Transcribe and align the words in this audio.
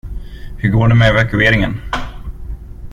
Hur 0.57 0.71
går 0.71 0.87
det 0.87 0.95
med 0.95 1.07
evakueringen? 1.09 1.81